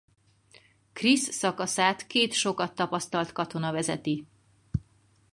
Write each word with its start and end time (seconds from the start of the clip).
Chris 0.93 1.19
szakaszát 1.33 2.07
két 2.07 2.33
sokat 2.33 2.75
tapasztalt 2.75 3.31
katona 3.31 3.71
vezeti. 3.71 4.25